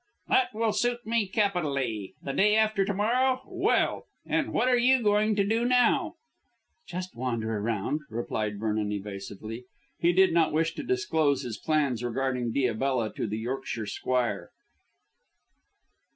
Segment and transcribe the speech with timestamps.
[0.29, 2.15] "That will suit me capitally.
[2.23, 3.43] The day after to morrow?
[3.45, 6.15] Well, and what are you going to do now?"
[6.87, 9.65] "Just wander round," replied Vernon evasively.
[9.99, 14.49] He did not wish to disclose his plans regarding Diabella to the Yorkshire squire.